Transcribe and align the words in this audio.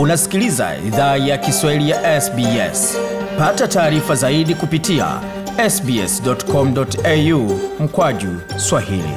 Unasikiliza 0.00 0.76
idhaa 0.86 1.16
ya 1.16 1.38
Kiswahili 1.38 1.90
ya 1.90 2.20
SBS. 2.20 2.96
Pata 3.38 3.68
taarifa 3.68 4.14
zaidi 4.14 4.54
kupitia 4.54 5.20
sbs.com.au 5.70 7.58
mkwaju 7.80 8.28
swahili. 8.56 9.14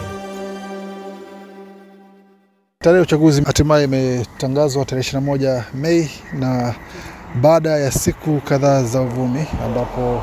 Tarehe 2.79 2.97
ya 2.97 3.03
uchaguzi 3.03 3.41
hatimaye 3.43 3.83
imetangazwa 3.83 4.85
tarehe 4.85 5.17
21 5.17 5.61
Mei, 5.73 6.09
na 6.39 6.75
baada 7.41 7.69
ya 7.69 7.91
siku 7.91 8.41
kadhaa 8.41 8.83
za 8.83 9.01
uvumi, 9.01 9.45
ambapo 9.65 10.21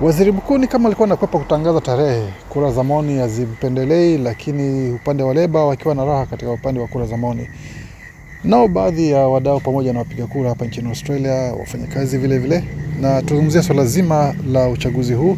waziri 0.00 0.32
mkuu 0.32 0.58
ni 0.58 0.66
kama 0.66 0.86
alikuwa 0.88 1.06
anakwepa 1.08 1.38
kutangaza 1.38 1.80
tarehe. 1.80 2.32
Kura 2.48 2.72
za 2.72 2.84
maoni 2.84 3.18
hazimpendelei, 3.18 4.18
lakini 4.18 4.92
upande 4.92 5.22
wa 5.22 5.34
Leba 5.34 5.64
wakiwa 5.64 5.94
na 5.94 6.04
raha 6.04 6.26
katika 6.26 6.50
upande 6.50 6.80
wa 6.80 6.86
kura 6.88 7.06
za 7.06 7.16
maoni. 7.16 7.48
Nao 8.44 8.68
baadhi 8.68 9.10
ya 9.10 9.18
wadau 9.18 9.60
pamoja 9.60 9.92
na 9.92 9.98
wapiga 9.98 10.26
kura 10.26 10.48
hapa 10.48 10.64
nchini 10.64 10.88
Australia, 10.88 11.32
wafanyakazi 11.34 12.18
vile 12.18 12.38
vile, 12.38 12.64
na 13.00 13.22
tuzungumzia 13.22 13.62
swala 13.62 13.84
zima 13.84 14.34
la 14.52 14.68
uchaguzi 14.68 15.14
huu. 15.14 15.36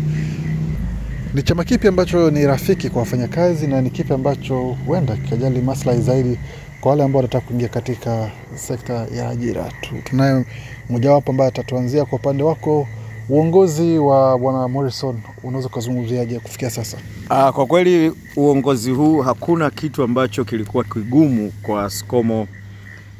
Ni 1.35 1.43
chama 1.43 1.65
kipi 1.65 1.89
ambacho 1.89 2.31
ni 2.31 2.47
rafiki 2.47 2.91
kwa 2.91 3.01
wafanyakazi 3.01 3.67
na 3.67 3.81
ni 3.81 3.91
kipi 3.91 4.13
ambacho 4.13 4.77
huenda 4.87 5.17
kikajali 5.17 5.61
maslahi 5.63 6.01
zaidi 6.03 6.39
kwa 6.81 6.91
wale 6.91 7.03
ambao 7.05 7.19
wanataka 7.19 7.47
kuingia 7.47 7.69
katika 7.69 8.31
sekta 8.55 9.07
ya 9.17 9.29
ajira? 9.29 9.65
Tu- 9.81 9.95
Tunaye 10.05 10.45
mojawapo 10.91 11.31
ambaye 11.31 11.49
atatuanzia 11.49 12.05
kwa 12.05 12.19
upande 12.19 12.43
wako, 12.43 12.87
uongozi 13.29 13.99
wa 13.99 14.39
bwana 14.39 14.69
Morrison 14.69 15.21
unaweza 15.43 15.69
ukazungumziaje 15.69 16.39
kufikia 16.39 16.71
sasa? 16.71 16.97
Aa, 17.31 17.53
kwa 17.53 17.67
kweli 17.67 18.13
uongozi 18.37 18.91
huu 18.91 19.21
hakuna 19.21 19.71
kitu 19.71 20.03
ambacho 20.03 20.45
kilikuwa 20.45 20.85
kigumu 20.85 21.53
kwa 21.63 21.91
ScoMo 21.91 22.47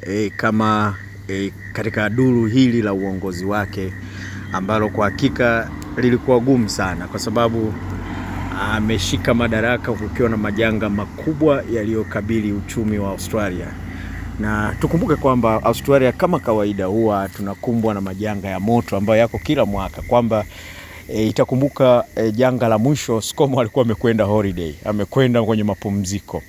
eh, 0.01 0.31
kama 0.35 0.95
e, 1.29 1.51
katika 1.73 2.09
duru 2.09 2.45
hili 2.45 2.81
la 2.81 2.93
uongozi 2.93 3.45
wake 3.45 3.93
ambalo 4.53 4.89
kwa 4.89 5.05
hakika 5.05 5.69
lilikuwa 5.97 6.39
gumu 6.39 6.69
sana 6.69 7.07
kwa 7.07 7.19
sababu 7.19 7.73
ameshika 8.61 9.33
madaraka 9.33 9.91
kukiwa 9.93 10.29
na 10.29 10.37
majanga 10.37 10.89
makubwa 10.89 11.63
yaliyokabili 11.73 12.51
uchumi 12.51 12.97
wa 12.97 13.09
Australia. 13.09 13.67
Na 14.39 14.75
tukumbuke 14.81 15.15
kwamba 15.15 15.63
Australia 15.63 16.11
kama 16.11 16.39
kawaida 16.39 16.85
huwa 16.85 17.29
tunakumbwa 17.29 17.93
na 17.93 18.01
majanga 18.01 18.47
ya 18.47 18.59
moto 18.59 18.97
ambayo 18.97 19.19
yako 19.19 19.37
kila 19.43 19.65
mwaka 19.65 20.01
kwamba 20.01 20.45
E, 21.13 21.27
itakumbuka 21.27 22.05
e, 22.15 22.31
janga 22.31 22.67
la 22.67 22.77
mwisho 22.77 23.21
ScoMo 23.21 23.59
alikuwa 23.61 23.85
amekwenda 23.85 24.23
holiday, 24.23 24.73
amekwenda 24.85 25.43
kwenye 25.43 25.63
mapumziko, 25.63 26.43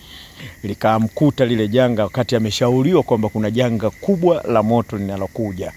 likamkuta 0.62 1.44
lile 1.44 1.68
janga 1.68 2.04
wakati 2.04 2.36
ameshauriwa 2.36 3.02
kwamba 3.02 3.28
kuna 3.28 3.50
janga 3.50 3.90
kubwa 3.90 4.42
la 4.48 4.62
moto 4.62 4.96
linalokuja. 4.96 5.72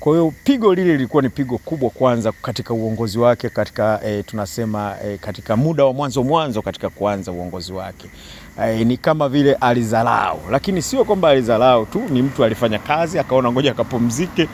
Kwa 0.00 0.12
hiyo 0.12 0.32
pigo 0.44 0.74
lile 0.74 0.92
lilikuwa 0.92 1.22
ni 1.22 1.28
pigo 1.28 1.58
kubwa 1.58 1.90
kwanza 1.90 2.32
katika 2.32 2.74
uongozi 2.74 3.18
wake 3.18 3.48
katika 3.48 4.00
e, 4.06 4.22
tunasema 4.22 4.96
e, 5.04 5.16
katika 5.18 5.56
muda 5.56 5.84
wa 5.84 5.92
mwanzo 5.92 6.22
mwanzo 6.24 6.62
katika 6.62 6.88
kuanza 6.90 7.32
uongozi 7.32 7.72
wake 7.72 8.08
e, 8.66 8.84
ni 8.84 8.96
kama 8.96 9.28
vile 9.28 9.54
alizalau, 9.54 10.38
lakini 10.50 10.82
sio 10.82 11.04
kwamba 11.04 11.28
alizalau 11.28 11.86
tu, 11.86 12.02
ni 12.10 12.22
mtu 12.22 12.44
alifanya 12.44 12.78
kazi 12.78 13.18
akaona 13.18 13.52
ngoja 13.52 13.70
akapumzike. 13.70 14.48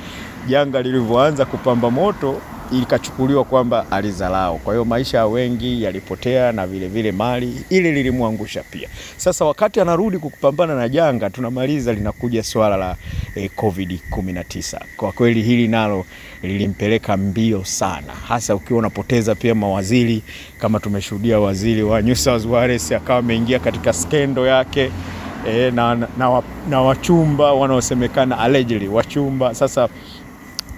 Janga 0.49 0.83
lilivyoanza 0.83 1.45
kupamba 1.45 1.91
moto 1.91 2.41
ikachukuliwa 2.73 3.45
kwamba 3.45 3.87
alizalao, 3.91 4.57
Kwa 4.59 4.75
hiyo 4.75 4.85
maisha 4.85 5.19
ya 5.19 5.27
wengi 5.27 5.83
yalipotea 5.83 6.53
na 6.53 6.67
vile 6.67 6.89
vile 6.89 7.13
mali 7.13 7.65
ile 7.71 7.93
lilimwangusha 7.93 8.63
pia. 8.71 8.89
Sasa 9.17 9.45
wakati 9.45 9.81
anarudi 9.81 10.19
kupambana 10.19 10.75
na 10.75 10.89
janga, 10.89 11.31
tunamaliza 11.31 11.93
linakuja 11.93 12.43
swala 12.43 12.77
la 12.77 12.97
eh, 13.35 13.51
Covid 13.57 13.99
19. 14.11 14.79
Kwa 14.97 15.13
kweli 15.13 15.43
hili 15.43 15.69
nalo 15.69 16.05
lilimpeleka 16.43 17.17
mbio 17.17 17.65
sana, 17.65 18.13
hasa 18.29 18.55
ukiwa 18.55 18.79
unapoteza 18.79 19.35
pia 19.35 19.55
mawaziri 19.55 20.23
kama 20.59 20.81
tumeshuhudia 20.81 21.41
waziri 21.41 21.83
wa 21.83 22.03
New 22.03 22.15
South 22.15 22.45
Wales 22.47 22.93
akawa 22.93 23.19
ameingia 23.19 23.59
katika 23.59 23.93
skendo 23.93 24.47
yake 24.47 24.91
eh, 25.49 25.73
na, 25.73 25.95
na, 25.95 26.09
na, 26.19 26.43
na 26.71 26.81
wachumba 26.81 27.53
wanaosemekana 27.53 28.39
allegedly 28.39 28.89
wachumba 28.89 29.55
sasa 29.55 29.89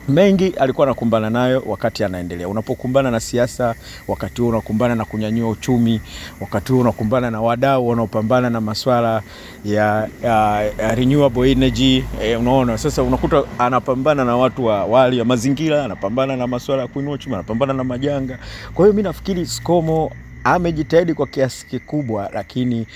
mengi 0.08 0.46
alikuwa 0.48 0.86
anakumbana 0.86 1.30
nayo 1.30 1.62
wakati 1.66 2.04
anaendelea. 2.04 2.48
Unapokumbana 2.48 3.10
na 3.10 3.20
siasa, 3.20 3.74
wakati 4.08 4.40
huo 4.40 4.50
unakumbana 4.50 4.94
na 4.94 5.04
kunyanyua 5.04 5.48
uchumi, 5.50 6.00
wakati 6.40 6.72
huo 6.72 6.80
unakumbana 6.80 7.30
na 7.30 7.40
wadau 7.40 7.88
wanaopambana 7.88 8.50
na 8.50 8.60
maswala 8.60 9.22
ya, 9.64 10.08
ya, 10.22 10.62
ya 10.78 10.94
renewable 10.94 11.50
energy 11.52 12.04
e, 12.22 12.36
unaona 12.36 12.78
sasa, 12.78 13.02
unakuta 13.02 13.42
anapambana 13.58 14.24
na 14.24 14.36
watu 14.36 14.64
wa 14.64 14.84
wali 14.84 15.18
ya 15.18 15.24
mazingira, 15.24 15.84
anapambana 15.84 16.36
na 16.36 16.46
maswala 16.46 16.82
ya 16.82 16.88
kuinua 16.88 17.14
uchumi, 17.14 17.34
anapambana 17.34 17.72
na 17.72 17.84
majanga. 17.84 18.38
Kwa 18.74 18.84
hiyo 18.84 18.94
mi 18.96 19.02
nafikiri 19.02 19.46
ScoMo 19.46 20.10
amejitahidi 20.54 21.14
kwa 21.14 21.26
kiasi 21.26 21.66
kikubwa, 21.66 22.30
lakini 22.34 22.86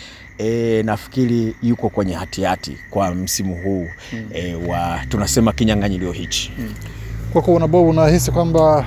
E, 0.43 0.83
nafikiri 0.83 1.55
yuko 1.63 1.89
kwenye 1.89 2.15
hatihati 2.15 2.77
kwa 2.91 3.15
msimu 3.15 3.55
huu 3.55 3.87
mm. 4.13 4.29
e, 4.35 4.55
wa 4.55 5.01
tunasema 5.09 5.53
kinyang'anyiro 5.53 6.13
hichi 6.13 6.53
mm. 6.59 6.75
Kwako 7.33 7.51
bwana 7.51 7.67
Bob, 7.69 7.89
unahisi 7.89 8.31
kwamba 8.31 8.85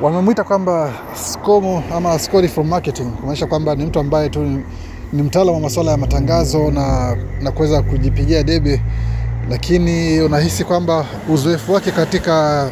wamemwita 0.00 0.44
kwamba 0.44 0.92
skomo 1.14 1.82
ama 1.94 2.18
scori 2.18 2.48
from 2.48 2.68
marketing, 2.68 3.10
kumaanisha 3.10 3.46
kwamba 3.46 3.74
ni 3.74 3.84
mtu 3.86 3.98
ambaye 3.98 4.28
tu 4.28 4.40
ni- 4.42 4.64
ni 5.12 5.22
mtaalamu 5.22 5.54
wa 5.56 5.60
masuala 5.60 5.90
ya 5.90 5.96
matangazo 5.96 6.70
na, 6.70 7.16
na 7.42 7.50
kuweza 7.52 7.82
kujipigia 7.82 8.42
debe, 8.42 8.82
lakini 9.50 10.20
unahisi 10.20 10.64
kwamba 10.64 11.06
uzoefu 11.28 11.72
wake 11.72 11.90
katika 11.90 12.70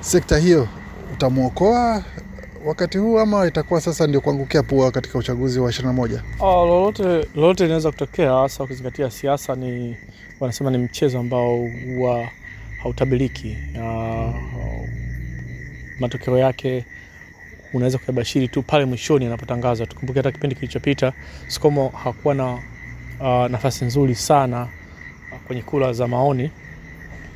sekta 0.00 0.38
hiyo 0.38 0.68
utamwokoa 1.14 2.02
wakati 2.66 2.98
huu 2.98 3.18
ama 3.18 3.46
itakuwa 3.46 3.80
sasa 3.80 4.06
ndio 4.06 4.20
kuangukia 4.20 4.62
pua 4.62 4.90
katika 4.90 5.18
uchaguzi 5.18 5.60
wa 5.60 5.70
21? 5.70 6.20
Oh, 6.40 6.66
lolote 6.66 7.28
lolote 7.34 7.64
linaweza 7.64 7.90
kutokea, 7.90 8.32
hasa 8.32 8.64
ukizingatia 8.64 9.10
siasa 9.10 9.54
ni 9.54 9.96
wanasema 10.40 10.70
ni 10.70 10.78
mchezo 10.78 11.18
ambao 11.18 11.68
huwa 11.86 12.28
hautabiliki. 12.82 13.56
Uh, 13.74 14.34
matokeo 16.00 16.38
yake 16.38 16.84
unaweza 17.74 17.98
kuyabashiri 17.98 18.48
tu 18.48 18.62
pale 18.62 18.84
mwishoni 18.84 19.26
anapotangaza 19.26 19.86
Tukumbuke 19.86 20.18
hata 20.18 20.32
kipindi 20.32 20.54
kilichopita 20.56 21.12
ScoMo 21.48 21.88
hakuwa 21.88 22.34
na 22.34 22.52
uh, 23.20 23.50
nafasi 23.50 23.84
nzuri 23.84 24.14
sana 24.14 24.68
kwenye 25.46 25.62
kura 25.62 25.92
za 25.92 26.08
maoni, 26.08 26.50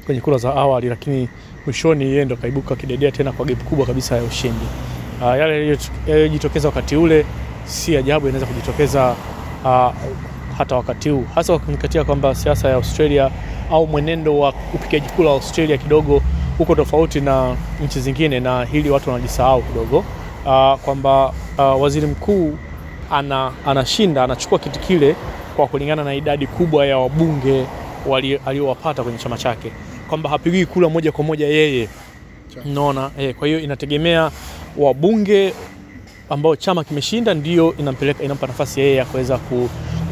kwenye 0.06 0.20
kura 0.20 0.38
za 0.38 0.54
awali, 0.54 0.88
lakini 0.88 1.28
mwishoni 1.66 2.04
yeye 2.04 2.24
ndo 2.24 2.36
kaibuka 2.36 2.76
kidedea 2.76 3.10
tena 3.12 3.32
kwa 3.32 3.46
gap 3.46 3.64
kubwa 3.64 3.86
kabisa 3.86 4.16
ya 4.16 4.22
ushindi. 4.22 4.66
Uh, 5.20 5.26
yale 5.26 5.52
yaliyo- 5.54 5.90
yaliyojitokeza 6.06 6.68
wakati 6.68 6.96
ule 6.96 7.24
si 7.64 7.96
ajabu 7.96 8.28
inaweza 8.28 8.46
kujitokeza 8.46 9.14
uh, 9.64 9.92
hata 10.58 10.76
wakati 10.76 11.08
huu, 11.10 11.24
hasa 11.34 11.52
wakizingatia 11.52 12.04
kwamba 12.04 12.34
siasa 12.34 12.68
ya 12.68 12.74
Australia 12.74 13.30
au 13.70 13.86
mwenendo 13.86 14.38
wa 14.38 14.54
upigaji 14.74 15.08
kura 15.08 15.28
wa 15.28 15.34
Australia 15.34 15.78
kidogo 15.78 16.22
uko 16.58 16.74
tofauti 16.74 17.20
na 17.20 17.56
nchi 17.84 18.00
zingine, 18.00 18.40
na 18.40 18.64
hili 18.64 18.90
watu 18.90 19.10
wanajisahau 19.10 19.62
kidogo. 19.62 20.04
Uh, 20.46 20.78
kwamba 20.80 21.32
uh, 21.58 21.82
waziri 21.82 22.06
mkuu 22.06 22.58
ana, 23.10 23.52
anashinda 23.66 24.24
anachukua 24.24 24.58
kiti 24.58 24.78
kile 24.78 25.16
kwa 25.56 25.66
kulingana 25.66 26.04
na 26.04 26.14
idadi 26.14 26.46
kubwa 26.46 26.86
ya 26.86 26.98
wabunge 26.98 27.66
aliyowapata 28.14 28.50
aliowapata 28.50 29.02
kwenye 29.02 29.18
chama 29.18 29.38
chake, 29.38 29.72
kwamba 30.08 30.30
hapigii 30.30 30.66
kura 30.66 30.88
moja 30.88 31.12
kwa 31.12 31.24
moja 31.24 31.46
yeye. 31.46 31.88
Unaona? 32.66 33.10
Eh, 33.18 33.34
kwa 33.34 33.48
hiyo 33.48 33.60
inategemea 33.60 34.30
wabunge 34.76 35.54
ambao 36.30 36.56
chama 36.56 36.84
kimeshinda 36.84 37.34
ndio 37.34 37.74
inampeleka 37.78 38.24
inampa 38.24 38.46
nafasi 38.46 38.80
yeye 38.80 38.94
ya 38.96 39.04
kuweza 39.04 39.38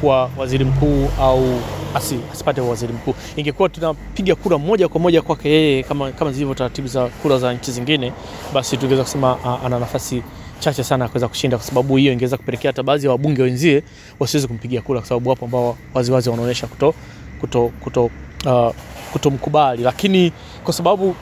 kuwa 0.01 0.31
waziri 0.39 0.65
mkuu 0.65 1.09
au 1.21 1.61
asi, 1.95 2.19
asipate 2.33 2.61
waziri 2.61 2.93
mkuu. 2.93 3.15
Ingekuwa 3.37 3.69
tunapiga 3.69 4.35
kura 4.35 4.59
moja 4.59 4.89
kwa 4.89 5.01
moja 5.01 5.23
kwake 5.23 5.49
yeye 5.51 5.83
kama, 5.83 6.13
kama 6.13 6.33
zilivyo 6.33 6.55
taratibu 6.55 6.89
za 6.89 7.07
kura 7.07 7.39
za 7.39 7.53
nchi 7.55 7.71
zingine, 7.73 8.13
basi 8.55 8.77
tungeweza 8.77 9.03
kusema 9.03 9.39
ana 9.65 9.79
nafasi 9.79 10.23
chache 10.61 10.85
sana 10.85 11.05
ya 11.05 11.09
kuweza 11.09 11.29
kushinda, 11.29 11.57
kwa 11.57 11.67
sababu 11.67 11.97
hiyo 11.97 12.13
ingeweza 12.13 12.37
kupelekea 12.37 12.69
hata 12.69 12.83
baadhi 12.83 13.07
ya 13.07 13.13
wabunge 13.13 13.43
wenzie 13.43 13.83
wasiweze 14.21 14.47
kumpigia 14.49 14.81
kura, 14.83 15.01
kwa 15.01 15.09
sababu 15.09 15.31
wapo 15.31 15.45
ambao 15.45 15.77
waziwazi 15.95 16.31
wanaonyesha 16.31 16.67
kuto, 16.67 16.95
kuto, 17.41 17.73
kuto, 17.81 18.11
uh, 18.47 18.71
kutomkubali, 19.13 19.83
lakini 19.83 20.33
kwa 20.65 20.73
sababu 20.75 21.15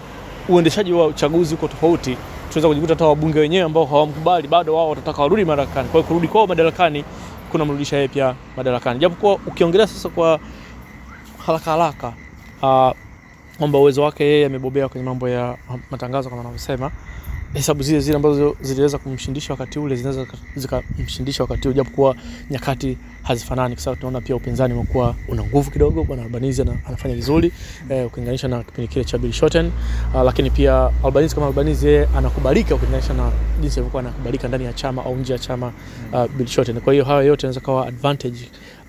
uendeshaji 0.49 0.93
wa 0.93 1.07
uchaguzi 1.07 1.55
uko 1.55 1.69
tofauti, 1.69 2.17
tunaweza 2.49 2.69
kujikuta 2.69 2.95
hata 2.95 3.07
wabunge 3.07 3.39
wenyewe 3.41 3.65
ambao 3.65 3.85
hawamkubali 3.85 4.49
bado 4.49 4.75
wao 4.75 4.89
watataka 4.91 5.23
warudi 5.23 5.45
madarakani. 5.45 5.89
Kwa 5.89 6.01
hiyo 6.01 6.09
kurudi 6.09 6.29
kwao 6.29 6.47
madarakani 6.47 7.05
kunamrudisha 7.51 7.97
yeye 7.97 8.09
pia 8.09 8.35
madarakani, 8.57 9.01
japokuwa 9.01 9.35
ukiongelea 9.35 9.87
sasa 9.87 10.09
kwa 10.09 10.41
haraka 11.47 11.71
haraka 11.71 12.09
uh, 12.63 12.93
kwamba 13.59 13.79
uwezo 13.79 14.03
wake 14.03 14.25
yeye 14.25 14.47
amebobea 14.47 14.89
kwenye 14.89 15.07
mambo 15.07 15.29
ya 15.29 15.57
matangazo 15.91 16.29
kama 16.31 16.41
anavyosema 16.41 16.91
hesabu 17.57 17.83
zile 17.83 18.01
zile 18.01 18.17
ambazo 18.17 18.57
ziliweza 18.61 18.99
kumshindisha 18.99 19.53
wakati 19.53 19.79
ule 19.79 19.97
zinaweza 19.97 20.27
zikamshindisha 20.57 21.43
wakati 21.43 21.69
ule, 21.69 21.77
japokuwa 21.77 22.17
nyakati 22.51 22.99
hazifanani, 23.23 23.75
kwa 23.75 23.85
sababu 23.85 24.01
tunaona 24.01 24.21
pia 24.21 24.37
upinzani 24.37 24.75
umekuwa 24.75 25.15
una 25.29 25.43
nguvu 25.45 25.71
kidogo. 25.71 26.05
Bwana 26.05 26.23
Albanese 26.23 26.63
anafanya 26.87 27.15
vizuri 27.15 27.53
eh, 27.91 28.07
ukilinganisha 28.07 28.49
na 28.49 28.63
kipindi 28.63 28.89
kile 28.89 29.05
cha 29.05 29.19
Bill 29.19 29.33
Shorten 29.33 29.71
uh, 30.15 30.23
lakini 30.23 30.51
pia 30.51 30.91
Albanese 31.05 31.35
kama 31.35 31.47
Albanese 31.47 31.89
yeye 31.89 32.09
anakubalika 32.17 32.75
ukilinganisha 32.75 33.15
na 33.15 33.31
jinsi 33.61 33.81
alivyokuwa 33.81 34.03
anakubalika 34.03 34.49
ndani 34.49 34.65
ya 34.65 34.73
chama 34.73 35.05
au 35.05 35.17
nje 35.17 35.33
ya 35.33 35.39
chama 35.39 35.73
uh, 36.13 36.27
Bill 36.37 36.47
Shorten. 36.47 36.81
Kwa 36.81 36.93
hiyo 36.93 37.05
hayo 37.05 37.23
yote 37.23 37.47
yanaweza 37.47 37.61
kuwa 37.61 37.87
advantage 37.87 38.39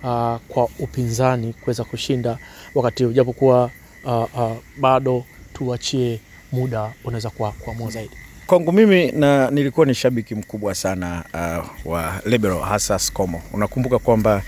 uh, 0.04 0.36
kwa 0.48 0.69
upinzani 0.80 1.54
kuweza 1.54 1.84
kushinda 1.84 2.38
wakati 2.75 3.06
ule, 3.06 3.14
japokuwa 3.14 3.69
uh, 4.06 4.24
uh, 4.40 4.52
bado 4.80 5.24
tuachie 5.54 6.19
muda 6.52 6.94
unaweza 7.06 7.30
kuamua 7.30 7.90
zaidi. 7.92 8.27
Kwangu 8.48 8.72
mimi 8.72 9.12
na 9.12 9.52
nilikuwa 9.52 9.86
ni 9.86 9.94
shabiki 9.94 10.36
mkubwa 10.36 10.76
sana 10.76 11.24
uh, 11.34 11.92
wa 11.94 12.14
Liberal 12.26 12.60
hasa 12.62 13.00
Scomo. 13.00 13.42
Unakumbuka 13.54 14.00
kwamba 14.00 14.42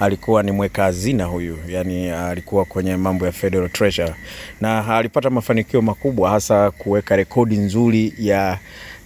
alikuwa 0.00 0.42
ni 0.42 0.50
mweka 0.52 0.82
hazina 0.82 1.24
huyu, 1.24 1.58
yani 1.68 2.10
alikuwa 2.10 2.64
kwenye 2.64 2.96
mambo 2.96 3.26
ya 3.26 3.32
Federal 3.32 3.70
Treasury 3.70 4.12
na 4.60 4.96
alipata 4.96 5.30
mafanikio 5.30 5.82
makubwa 5.82 6.30
hasa 6.30 6.70
kuweka 6.70 7.16
rekodi 7.16 7.56
nzuri 7.56 8.14
ya 8.18 8.58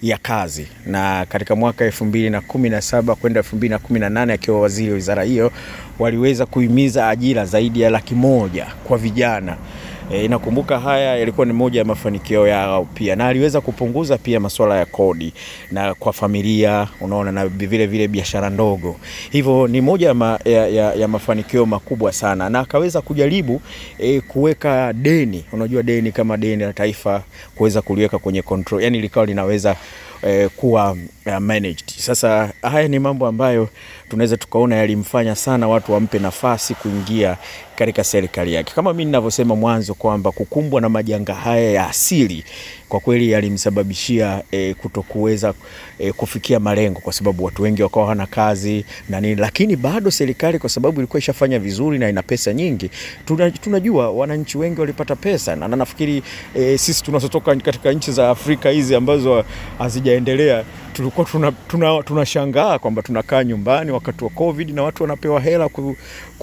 ya 0.03 0.19
kazi 0.19 0.67
na 0.87 1.27
katika 1.29 1.57
mwaka 1.57 1.85
elfu 1.85 2.05
mbili 2.05 2.31
na 2.31 2.41
kumi 2.41 2.69
na 2.69 2.81
saba 2.81 3.15
kwenda 3.15 3.41
elfu 3.41 3.57
mbili 3.57 3.71
na 3.71 3.79
kumi 3.79 4.01
na 4.01 4.09
nane 4.11 4.33
akiwa 4.33 4.61
waziri 4.61 4.89
wa 4.91 4.95
wizara 4.95 5.23
hiyo 5.23 5.53
waliweza 5.99 6.47
kuhimiza 6.47 7.09
ajira 7.09 7.45
zaidi 7.45 7.81
ya 7.81 7.91
laki 7.91 8.15
moja 8.15 8.67
kwa 8.85 8.99
vijana. 8.99 9.57
E, 10.11 10.25
inakumbuka 10.25 10.81
haya 10.81 11.17
yalikuwa 11.17 11.47
ni 11.47 11.53
moja 11.53 11.79
ya 11.79 11.85
mafanikio 11.85 12.47
yao 12.49 12.85
pia, 12.95 13.17
na 13.17 13.27
aliweza 13.29 13.61
kupunguza 13.61 14.19
pia 14.19 14.41
masuala 14.41 14.77
ya 14.79 14.87
kodi 14.87 15.33
na 15.71 15.95
kwa 15.95 16.13
familia, 16.13 16.89
unaona, 17.01 17.33
na 17.33 17.47
vile 17.49 17.87
vile 17.87 18.09
biashara 18.09 18.51
ndogo. 18.51 18.97
Hivyo 19.31 19.69
ni 19.69 19.81
moja 19.81 20.07
ya, 20.09 20.15
ma, 20.15 20.39
ya, 20.45 20.67
ya, 20.69 20.95
ya 20.95 21.09
mafanikio 21.09 21.67
makubwa 21.67 22.13
sana, 22.13 22.49
na 22.51 22.61
akaweza 22.61 23.01
kujaribu 23.01 23.61
e, 23.99 24.21
kuweka 24.21 24.93
deni, 24.93 25.45
unajua 25.53 25.83
deni 25.83 26.13
kama 26.13 26.37
deni 26.37 26.63
la 26.63 26.73
taifa 26.73 27.23
kuweza 27.55 27.83
kuliweka 27.83 28.19
kwenye 28.19 28.43
control, 28.43 28.83
yani 28.83 29.01
likawa 29.01 29.27
linaweza 29.27 29.77
e, 30.27 30.49
kuwa 30.49 30.97
uh, 31.27 31.39
managed. 31.39 31.91
Sasa 31.99 32.53
haya 32.63 32.89
ni 32.89 32.99
mambo 32.99 33.27
ambayo 33.27 33.69
tunaweza 34.09 34.37
tukaona 34.37 34.77
yalimfanya 34.77 35.35
sana 35.35 35.69
watu 35.69 35.93
wampe 35.93 36.19
nafasi 36.19 36.75
kuingia 36.75 37.37
katika 37.77 38.05
serikali 38.05 38.55
yake, 38.55 38.73
kama 38.75 38.93
mimi 38.93 39.05
ninavyosema 39.05 39.57
mwanzo 39.57 39.95
kwamba 39.95 40.33
kukumbwa 40.33 40.81
na 40.81 40.89
majanga 40.89 41.35
haya 41.35 41.71
ya 41.71 41.89
asili 41.89 42.45
kwa 42.89 43.01
kweli 43.01 43.31
yalimsababishia 43.31 44.43
eh, 44.51 44.75
kutokuweza 44.75 45.55
eh, 45.99 46.13
kufikia 46.15 46.61
malengo, 46.61 47.01
kwa 47.01 47.13
sababu 47.13 47.45
watu 47.45 47.63
wengi 47.63 47.83
wakawa 47.83 48.07
hana 48.07 48.27
kazi 48.27 48.85
na 49.09 49.21
nini, 49.21 49.35
lakini 49.35 49.77
bado 49.77 50.11
serikali 50.11 50.59
kwa 50.59 50.69
sababu 50.71 51.01
ilikuwa 51.01 51.19
ishafanya 51.19 51.59
vizuri 51.59 51.99
na 51.99 52.09
ina 52.09 52.23
pesa 52.23 52.53
nyingi, 52.53 52.91
tunajua 53.63 54.11
wananchi 54.11 54.59
wengi 54.59 54.81
walipata 54.81 55.17
pesa. 55.17 55.57
Na 55.57 55.69
nafikiri 55.69 56.23
eh, 56.55 56.79
sisi 56.79 57.03
tunazotoka 57.05 57.57
katika 57.57 57.93
nchi 57.93 58.13
za 58.13 58.31
Afrika 58.31 58.71
hizi 58.71 58.95
ambazo 58.95 59.45
hazijaendelea 59.79 60.65
tulikuwa 60.93 61.27
tunashangaa 61.27 61.53
tuna, 61.69 62.03
tuna 62.03 62.79
kwamba 62.79 63.03
tunakaa 63.03 63.45
nyumbani 63.45 63.91
wakati 63.91 64.25
wa 64.25 64.31
COVID 64.31 64.71
na 64.71 64.83
watu 64.83 65.03
wanapewa 65.03 65.41
hela 65.41 65.69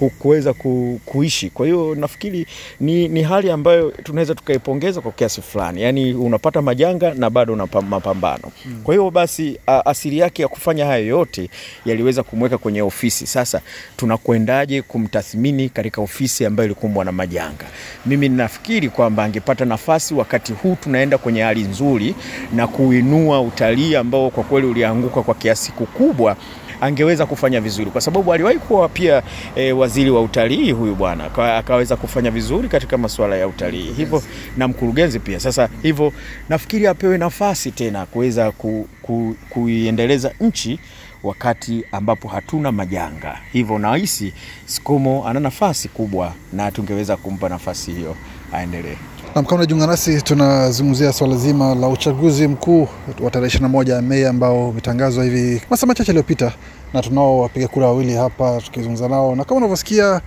kuweza 0.08 0.52
ku, 0.52 1.00
kuishi. 1.06 1.50
Kwa 1.50 1.66
hiyo 1.66 1.94
nafikiri 1.94 2.46
ni, 2.80 3.08
ni 3.08 3.22
hali 3.22 3.50
ambayo 3.50 3.90
tunaweza 3.90 4.34
tukaipongeza 4.34 5.00
kwa 5.00 5.12
kiasi 5.12 5.42
fulani, 5.42 5.82
yaani 5.82 6.14
unapata 6.14 6.62
majanga 6.62 7.14
na 7.14 7.30
bado 7.30 7.52
una 7.52 7.66
mapambano. 7.88 8.52
Kwa 8.84 8.94
hiyo 8.94 9.10
basi 9.10 9.58
a, 9.66 9.86
asili 9.86 10.18
yake 10.18 10.42
ya 10.42 10.48
kufanya 10.48 10.86
hayo 10.86 11.06
yote 11.06 11.50
yaliweza 11.86 12.22
kumweka 12.22 12.58
kwenye 12.58 12.82
ofisi. 12.82 13.26
Sasa 13.26 13.60
tunakwendaje 13.96 14.82
kumtathmini 14.82 15.68
katika 15.68 16.00
ofisi 16.02 16.46
ambayo 16.46 16.66
ilikumbwa 16.66 17.04
na 17.04 17.12
majanga? 17.12 17.64
Mimi 18.06 18.28
nafikiri 18.28 18.88
kwamba 18.88 19.24
angepata 19.24 19.64
nafasi 19.64 20.14
wakati 20.14 20.52
huu 20.52 20.76
tunaenda 20.82 21.18
kwenye 21.18 21.42
hali 21.42 21.62
nzuri 21.62 22.14
na 22.54 22.66
kuinua 22.66 23.40
utalii 23.40 23.94
ambao 23.94 24.30
kwa 24.30 24.44
kweli 24.44 24.66
ulianguka 24.66 25.22
kwa 25.22 25.34
kiasi 25.34 25.72
kikubwa, 25.72 26.36
angeweza 26.80 27.26
kufanya 27.26 27.60
vizuri, 27.60 27.90
kwa 27.90 28.00
sababu 28.00 28.32
aliwahi 28.32 28.58
kuwa 28.58 28.88
pia 28.88 29.22
e, 29.56 29.72
waziri 29.72 30.10
wa 30.10 30.22
utalii 30.22 30.72
huyu 30.72 30.94
bwana 30.94 31.24
akaweza 31.56 31.96
kufanya 31.96 32.30
vizuri 32.30 32.68
katika 32.68 32.98
masuala 32.98 33.36
ya 33.36 33.48
utalii 33.48 33.92
hivyo, 33.92 34.22
na 34.56 34.68
mkurugenzi 34.68 35.18
pia. 35.18 35.40
Sasa 35.40 35.68
hivyo 35.82 36.12
nafikiri 36.48 36.86
apewe 36.86 37.18
nafasi 37.18 37.70
tena 37.70 38.06
kuweza 38.06 38.50
ku, 38.52 38.88
ku, 39.02 39.36
kuiendeleza 39.50 40.32
nchi 40.40 40.78
wakati 41.22 41.84
ambapo 41.92 42.28
hatuna 42.28 42.72
majanga. 42.72 43.38
Hivyo 43.52 43.78
nahisi 43.78 44.32
Scomo 44.66 45.28
ana 45.28 45.40
nafasi 45.40 45.88
kubwa 45.88 46.32
na 46.52 46.70
tungeweza 46.70 47.16
kumpa 47.16 47.48
nafasi 47.48 47.92
hiyo 47.92 48.16
aendelee. 48.52 48.96
Nam, 49.34 49.44
kama 49.44 49.56
unajiunga 49.56 49.86
nasi, 49.86 50.22
tunazungumzia 50.22 51.12
swala 51.12 51.36
zima 51.36 51.74
la 51.74 51.88
uchaguzi 51.88 52.48
mkuu 52.48 52.88
wa 53.20 53.30
tarehe 53.30 53.58
21 53.58 54.02
Mei 54.02 54.24
ambao 54.26 54.68
umetangazwa 54.68 55.24
hivi 55.24 55.62
masaa 55.70 55.86
machache 55.86 56.10
yaliyopita, 56.10 56.52
na 56.94 57.02
tunao 57.02 57.38
wapiga 57.38 57.68
kura 57.68 57.86
wawili 57.86 58.14
hapa 58.14 58.60
tukizungumza 58.64 59.08
nao, 59.08 59.34
na 59.36 59.44
kama 59.44 59.56
unavyosikia 59.58 60.20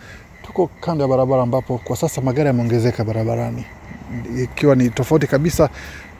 tuko 0.45 0.69
kando 0.81 1.01
ya 1.03 1.07
barabara 1.07 1.43
ambapo 1.43 1.77
kwa 1.77 1.97
sasa 1.97 2.21
magari 2.21 2.47
yameongezeka 2.47 3.03
barabarani, 3.03 3.65
ikiwa 4.43 4.75
ni 4.75 4.89
tofauti 4.89 5.27
kabisa 5.27 5.69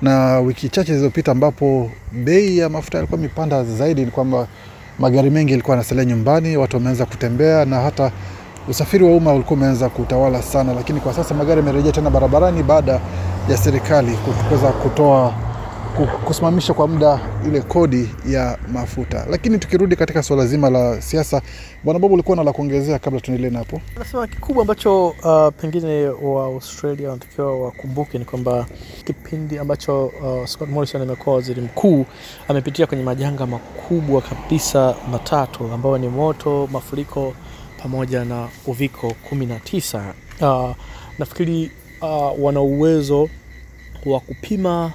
na 0.02 0.40
wiki 0.40 0.70
chache 0.70 0.92
zilizopita 0.94 1.32
ambapo 1.32 1.92
bei 2.12 2.58
ya 2.58 2.70
mafuta 2.70 2.98
yalikuwa 2.98 3.20
imepanda 3.20 3.64
zaidi. 3.64 4.06
Ni 4.06 4.12
kwamba 4.12 4.48
magari 5.00 5.30
mengi 5.30 5.52
yalikuwa 5.52 5.78
yanasalia 5.78 6.06
nyumbani, 6.06 6.58
watu 6.58 6.76
wameanza 6.78 7.06
kutembea 7.06 7.66
na 7.66 7.82
hata 7.82 8.12
usafiri 8.70 9.04
wa 9.04 9.12
umma 9.12 9.34
ulikuwa 9.34 9.58
umeanza 9.60 9.90
kutawala 9.90 10.42
sana, 10.42 10.74
lakini 10.74 11.00
kwa 11.00 11.14
sasa 11.14 11.34
magari 11.36 11.60
yamerejea 11.60 11.92
tena 11.92 12.10
barabarani 12.10 12.64
baada 12.64 13.00
ya 13.50 13.58
serikali 13.58 14.12
kuweza 14.48 14.72
kutoa 14.72 15.34
kusimamisha 16.26 16.74
kwa 16.74 16.88
muda 16.88 17.20
ile 17.48 17.62
kodi 17.62 18.10
ya 18.28 18.58
mafuta. 18.74 19.26
Lakini 19.30 19.58
tukirudi 19.60 19.96
katika 19.96 20.24
suala 20.24 20.46
zima 20.46 20.70
la 20.70 21.02
siasa, 21.02 21.42
bwana 21.84 22.00
Bob, 22.00 22.12
ulikuwa 22.12 22.38
na 22.38 22.44
la 22.44 22.54
kuongezea 22.54 23.00
kabla 23.00 23.20
tuendelee 23.20 23.50
napo? 23.50 23.82
Nasema 24.00 24.28
kikubwa 24.28 24.62
ambacho 24.62 25.08
uh, 25.08 25.48
pengine 25.62 26.08
wa 26.08 26.46
Australia 26.46 27.10
wanatakiwa 27.10 27.60
wakumbuke 27.66 28.18
ni 28.18 28.26
kwamba 28.26 28.66
kipindi 29.06 29.60
ambacho 29.60 30.06
uh, 30.06 30.46
Scott 30.46 30.70
Morrison 30.70 31.02
amekuwa 31.02 31.36
waziri 31.36 31.62
mkuu 31.62 32.06
amepitia 32.48 32.88
kwenye 32.88 33.04
majanga 33.04 33.46
makubwa 33.46 34.22
kabisa 34.22 34.96
matatu 35.12 35.70
ambayo 35.74 35.98
ni 35.98 36.08
moto, 36.08 36.70
mafuriko 36.72 37.34
pamoja 37.84 38.26
na 38.26 38.50
uviko 38.68 39.16
19. 39.32 40.14
Uh, 40.42 40.76
nafikiri 41.20 41.72
uh, 42.02 42.44
wana 42.44 42.62
uwezo 42.62 43.30
wa 44.06 44.20
kupima 44.20 44.94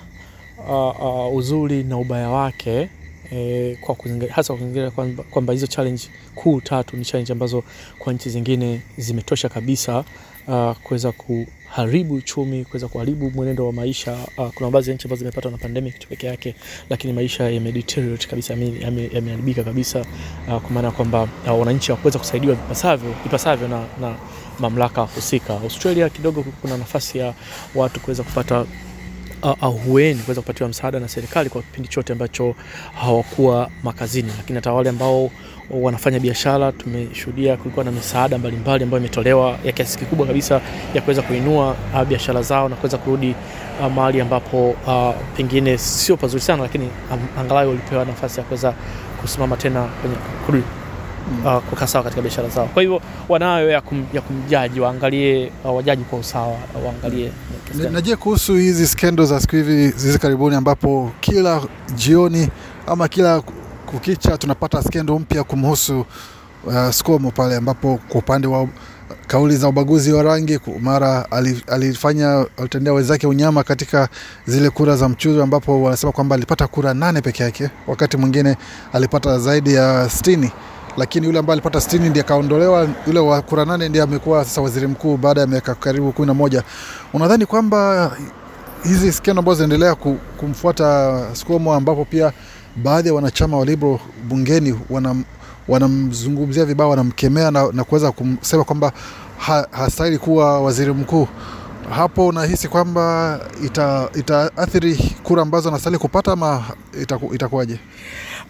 uh, 0.68 1.00
uh, 1.04 1.37
uzuri 1.37 1.83
na 1.85 1.99
ubaya 1.99 2.30
wake 2.30 2.88
eh, 3.30 3.78
kwa 3.80 3.95
kuzingatia, 3.95 4.35
hasa 4.35 4.52
kuzingatia 4.54 4.90
kwamba 5.30 5.52
hizo 5.52 5.66
challenge 5.66 6.02
kuu 6.35 6.61
tatu 6.61 6.97
ni 6.97 7.04
challenge 7.04 7.33
ambazo 7.33 7.64
kwa 7.99 8.12
nchi 8.12 8.30
zingine 8.30 8.83
zimetosha 8.99 9.49
kabisa 9.49 10.04
uh, 10.49 10.73
kuweza 10.76 11.12
kuharibu 11.12 12.14
uchumi, 12.14 12.64
kuweza 12.64 12.88
kuharibu 12.88 13.31
mwenendo 13.31 13.67
wa 13.67 13.73
maisha. 13.73 14.17
Uh, 14.38 14.49
kuna 14.55 14.71
baadhi 14.71 14.88
ya 14.90 14.95
nchi 14.95 15.07
ambazo 15.07 15.19
zimepatwa 15.19 15.50
na 15.50 15.59
pandemic 15.59 15.99
tu 15.99 16.09
peke 16.09 16.26
yake, 16.26 16.55
lakini 16.90 17.12
maisha 17.12 17.50
yamedeteriorate 17.50 18.26
kabisa, 18.28 18.55
yameharibika 19.12 19.64
kabisa 19.64 20.00
uh, 20.49 20.61
kwa 20.61 20.71
maana 20.71 20.90
kwamba 20.90 21.23
uh, 21.47 21.61
wananchi 21.61 21.87
hawakuweza 21.88 22.19
kusaidiwa 22.19 22.55
ipasavyo, 22.55 23.14
ipasavyo 23.26 23.69
na, 23.69 23.85
na 24.00 24.14
mamlaka 24.59 25.02
husika. 25.02 25.55
Australia 25.61 26.09
kidogo 26.09 26.45
kuna 26.62 26.76
nafasi 26.76 27.19
ya 27.19 27.35
watu 27.75 28.00
kuweza 28.00 28.23
kupata 28.23 28.64
ahueni 29.42 30.21
kuweza 30.21 30.40
kupatiwa 30.40 30.68
msaada 30.68 31.00
na 31.00 31.09
serikali 31.09 31.50
kwa 31.50 31.62
kipindi 31.62 31.88
chote 31.88 32.12
ambacho 32.12 32.54
hawakuwa 33.00 33.71
makazini, 33.83 34.33
lakini 34.37 34.57
hata 34.57 34.73
wale 34.73 34.88
ambao 34.90 35.30
wanafanya 35.71 36.21
biashara 36.21 36.73
tumeshuhudia 36.73 37.57
kulikuwa 37.57 37.85
na 37.85 37.90
misaada 37.90 38.38
mbalimbali 38.38 38.85
ambayo 38.85 39.00
imetolewa 39.00 39.59
ya 39.64 39.73
kiasi 39.73 39.99
kikubwa 39.99 40.26
kabisa 40.26 40.61
ya 40.95 41.02
kuweza 41.02 41.23
kuinua 41.23 41.76
uh, 41.95 42.02
biashara 42.04 42.42
zao 42.42 42.68
na 42.68 42.76
kuweza 42.76 42.99
kurudi 42.99 43.35
uh, 43.80 43.92
mahali 43.92 44.21
ambapo 44.21 44.71
uh, 44.71 45.14
pengine 45.37 45.78
sio 45.78 46.16
pazuri 46.16 46.42
sana, 46.42 46.62
lakini 46.62 46.88
angalau 47.40 47.68
walipewa 47.68 48.04
nafasi 48.04 48.40
ya 48.40 48.47
kuweza 48.47 48.75
kusimama 49.21 49.57
tena 49.57 49.83
kwenye 50.00 50.16
kurudi 50.47 50.64
uh, 51.45 51.59
kukaa 51.71 51.87
sawa 51.87 52.04
katika 52.04 52.23
biashara 52.23 52.49
zao. 52.49 52.66
Kwa 52.66 52.83
hivyo 52.83 53.00
wanayo 53.28 53.71
ya, 53.71 53.80
kum, 53.80 54.07
ya 54.12 54.21
kumjaji, 54.21 54.80
waangalie 54.80 55.50
uh, 55.64 55.76
wajaji 55.76 56.04
kwa 56.04 56.18
usawa, 56.18 56.57
waangalie 56.87 57.30
na 57.75 58.00
je, 58.00 58.16
kuhusu 58.16 58.54
hizi 58.54 58.87
skendo 58.87 59.25
za 59.25 59.40
siku 59.40 59.56
hivi 59.56 59.82
hizi 59.90 60.18
karibuni, 60.18 60.56
ambapo 60.56 61.10
kila 61.20 61.62
jioni 61.94 62.48
ama 62.87 63.08
kila 63.08 63.42
kukicha 63.87 64.38
tunapata 64.38 64.82
skendo 64.82 65.18
mpya 65.18 65.44
kumhusu 65.44 66.04
uh, 66.66 66.90
Skomo 66.90 67.30
pale, 67.30 67.56
ambapo 67.56 67.98
kwa 68.08 68.20
upande 68.20 68.46
wa 68.46 68.68
kauli 69.26 69.56
za 69.56 69.68
ubaguzi 69.68 70.12
wa 70.12 70.22
rangi. 70.22 70.58
Mara 70.80 71.26
alifanya 71.66 72.46
alitendea 72.56 72.92
wenzake 72.92 73.26
unyama 73.26 73.62
katika 73.64 74.08
zile 74.46 74.70
kura 74.70 74.96
za 74.96 75.08
mchujo, 75.08 75.42
ambapo 75.42 75.82
wanasema 75.82 76.12
kwamba 76.12 76.34
alipata 76.34 76.66
kura 76.66 76.94
nane 76.94 77.20
peke 77.20 77.42
yake, 77.42 77.70
wakati 77.87 78.16
mwingine 78.16 78.56
alipata 78.92 79.38
zaidi 79.38 79.75
ya 79.75 80.10
sitini 80.10 80.50
lakini 80.97 81.26
yule 81.26 81.38
ambaye 81.38 81.52
alipata 81.54 81.80
sitini 81.80 82.09
ndiye 82.09 82.25
akaondolewa. 82.25 82.88
Yule 83.07 83.21
wa 83.21 83.42
kura 83.42 83.64
nane 83.64 83.88
ndiye 83.88 84.04
amekuwa 84.04 84.45
sasa 84.45 84.61
waziri 84.61 84.87
mkuu 84.87 85.16
baada 85.16 85.40
ya 85.40 85.47
miaka 85.47 85.75
karibu 85.75 86.12
kumi 86.12 86.26
na 86.26 86.35
moja. 86.35 86.62
Unadhani 87.12 87.47
kwamba 87.47 88.11
hizi 88.85 89.12
skendo 89.12 89.38
ambazo 89.40 89.54
zinaendelea 89.64 89.95
kumfuata 90.37 91.21
Skomo, 91.33 91.75
ambapo 91.75 92.04
pia 92.04 92.33
baadhi 92.76 93.09
ya 93.09 93.14
wanachama 93.14 93.57
wa 93.59 93.64
Liberal 93.64 93.99
bungeni 94.28 94.75
wanamzungumzia 94.90 95.25
wanamzungumzia 95.68 96.64
vibaya, 96.64 96.90
wanamkemea 96.90 97.50
na, 97.50 97.68
na 97.73 97.85
kuweza 97.85 98.12
kusema 98.12 98.64
kwamba 98.64 98.92
ha, 99.38 99.66
hastahili 99.71 100.18
kuwa 100.18 100.61
waziri 100.61 100.92
mkuu. 100.92 101.28
Hapo 101.90 102.26
unahisi 102.26 102.68
kwamba 102.68 103.40
itaathiri 104.14 104.92
ita 104.92 105.14
kura 105.23 105.42
ambazo 105.42 105.68
anastahili 105.68 105.99
kupata 105.99 106.33
ama 106.33 106.64
itakuwaje? 107.33 107.75
Ita 107.75 107.80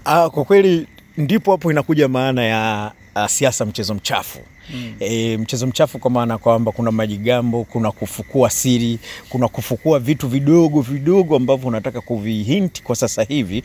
ah, 0.04 0.30
kwa 0.30 0.44
kweli 0.44 0.88
ndipo 1.18 1.50
hapo 1.50 1.70
inakuja 1.70 2.08
maana 2.08 2.44
ya 2.44 2.92
uh, 3.16 3.26
siasa 3.26 3.64
mchezo 3.66 3.94
mchafu. 3.94 4.38
Mm. 4.74 4.94
E, 5.00 5.36
mchezo 5.36 5.66
mchafu 5.66 5.98
kwa 5.98 6.10
maana 6.10 6.38
kwamba 6.38 6.72
kuna 6.72 6.90
majigambo, 6.90 7.64
kuna 7.64 7.92
kufukua 7.92 8.50
siri, 8.50 8.98
kuna 9.28 9.48
kufukua 9.48 9.98
vitu 9.98 10.28
vidogo 10.28 10.80
vidogo 10.80 11.36
ambavyo 11.36 11.68
unataka 11.68 12.00
kuvihinti 12.00 12.82
kwa 12.82 12.96
sasa 12.96 13.22
hivi 13.22 13.62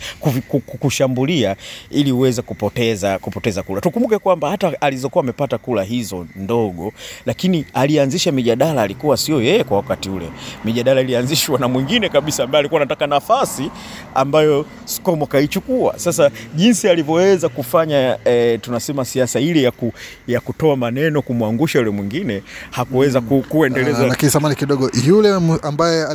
kushambulia 0.80 1.56
ili 1.92 2.12
uweze 2.12 2.42
kupoteza 2.42 3.20
kupoteza 3.20 3.64
kula. 3.64 3.82
Tukumbuke 3.82 4.18
kwamba 4.20 4.50
hata 4.50 4.82
alizokuwa 4.82 5.24
amepata 5.24 5.58
kula 5.58 5.84
hizo 5.84 6.28
ndogo, 6.36 6.94
lakini 7.26 7.66
alianzisha 7.74 8.32
mijadala 8.32 8.82
alikuwa 8.82 9.18
sio 9.18 9.42
yeye 9.42 9.64
kwa 9.64 9.78
wakati 9.78 10.10
ule. 10.10 10.30
Mijadala 10.66 11.02
ilianzishwa 11.02 11.60
na 11.60 11.68
mwingine 11.68 12.10
kabisa 12.10 12.44
ambaye 12.44 12.60
alikuwa 12.60 12.82
anataka 12.82 13.08
nafasi 13.08 13.72
ambayo 14.16 14.66
Skomo 14.86 15.26
kaichukua. 15.26 16.00
Sasa 16.00 16.32
jinsi 16.56 16.90
alivyoweza 16.90 17.50
kufanya 17.50 18.18
e, 18.26 18.58
tunasema 18.58 19.06
siasa 19.06 19.40
ile 19.40 19.62
ya, 19.62 19.72
ku, 19.72 19.94
ya 20.28 20.40
kutoa 20.40 20.76
maneno 20.94 21.22
kumwangusha 21.22 21.80
yule 21.80 21.92
mwingine 21.92 22.44
hakuweza 22.72 23.22
ku, 23.22 23.46
kuendeleza. 23.50 24.08
Lakini 24.08 24.28
uh, 24.28 24.34
samani 24.34 24.56
kidogo, 24.56 24.92
yule 25.06 25.30
ambaye 25.62 26.08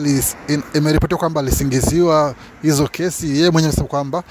imeripotiwa 0.75 1.18
kwamba 1.20 1.40
alisingiziwa 1.40 2.35
hizo 2.62 2.88
kesi, 2.88 3.26
yeye 3.30 3.50
mwenyewe 3.50 3.68
amesema 3.70 3.88
kwamba 3.88 4.23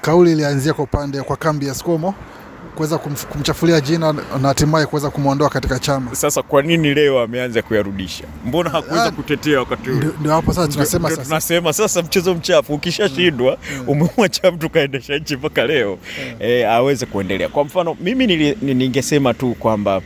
kauli 0.00 0.32
ilianzia 0.32 0.74
kwa 0.74 0.84
upande 0.84 1.22
kwa 1.22 1.36
kambi 1.36 1.66
ya 1.66 1.74
Skomo 1.74 2.14
kuweza 2.78 2.98
kumchafulia 2.98 3.80
jina 3.80 4.12
na 4.12 4.48
hatimaye 4.48 4.86
kuweza 4.86 5.10
kumwondoa 5.10 5.48
katika 5.50 5.78
chama. 5.78 6.14
Sasa 6.14 6.42
kwa 6.42 6.62
nini 6.62 6.94
leo 6.94 7.20
ameanza 7.20 7.62
kuyarudisha? 7.62 8.24
Mbona 8.46 8.70
hakuweza 8.70 9.10
kutetea 9.10 9.58
wakati 9.58 9.90
ule? 9.90 10.08
Ndio 10.20 10.32
hapo 10.32 10.52
sasa 10.52 10.72
tunasema 10.72 11.10
sasa, 11.10 11.22
tunasema 11.24 11.72
sasa 11.72 12.02
mchezo 12.02 12.34
mchafu 12.34 12.74
ukishashindwa, 12.74 13.58
mm. 13.78 13.84
umemwacha 13.88 14.50
mtu 14.52 14.70
kaendesha 14.70 15.18
nchi 15.18 15.36
mpaka 15.36 15.66
leo 15.66 15.98
mm. 16.02 16.34
e, 16.40 16.64
aweze 16.64 17.06
kuendelea. 17.06 17.48
Kwa 17.48 17.64
mfano 17.64 17.96
mimi 18.00 18.26
ningesema 18.62 19.34
tu 19.34 19.54
kwamba 19.54 20.02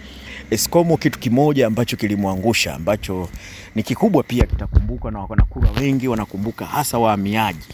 Eskomo 0.50 0.96
kitu 0.96 1.18
kimoja 1.18 1.66
ambacho 1.66 1.96
kilimwangusha 1.96 2.74
ambacho 2.74 3.28
ni 3.74 3.82
kikubwa 3.82 4.22
pia 4.22 4.46
kitakumbukwa 4.46 5.10
na 5.10 5.18
wanakura 5.20 5.70
wengi 5.80 6.08
wanakumbuka, 6.08 6.64
hasa 6.66 6.98
wahamiaji 6.98 7.68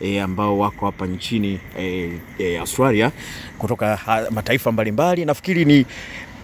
e, 0.00 0.20
ambao 0.20 0.58
wako 0.58 0.86
hapa 0.86 1.06
nchini 1.06 1.60
e, 1.78 2.10
e, 2.38 2.58
Australia 2.58 3.12
kutoka 3.58 3.96
ha, 3.96 4.22
mataifa 4.30 4.72
mbalimbali. 4.72 5.24
Nafikiri 5.24 5.64
ni 5.64 5.86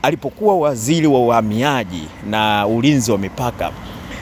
alipokuwa 0.02 0.56
waziri 0.58 1.06
wa 1.06 1.20
uhamiaji 1.20 2.02
na 2.30 2.66
ulinzi 2.66 3.12
wa 3.12 3.18
mipaka 3.18 3.72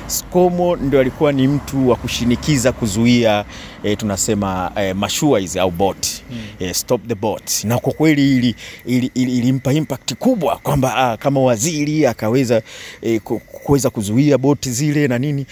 Skomo 0.07 0.77
ndio 0.77 1.01
alikuwa 1.01 1.33
ni 1.33 1.49
mtu 1.49 1.89
wa 1.89 1.97
kushinikiza 1.97 2.73
kuzuia 2.73 3.45
e, 3.83 3.97
tunasema 3.97 4.73
e, 4.77 4.93
mashua 4.95 5.39
hizi 5.41 5.59
au 5.59 5.71
boat 5.71 6.07
hmm. 6.29 6.39
e, 6.69 6.75
stop 6.75 7.07
the 7.09 7.15
boat, 7.15 7.65
na 7.65 7.79
kwa 7.79 7.93
kweli 7.93 8.37
ili, 8.37 8.55
ili, 8.87 9.11
ili, 9.15 9.39
ilimpa 9.39 9.73
impact 9.73 10.15
kubwa 10.15 10.57
kwamba 10.57 11.17
kama 11.17 11.41
waziri 11.41 12.07
akaweza 12.07 12.63
e, 13.03 13.19
kuweza 13.65 13.91
kuzuia 13.91 14.39
boti 14.39 14.71
zile 14.71 15.09
na 15.09 15.19
nini 15.19 15.47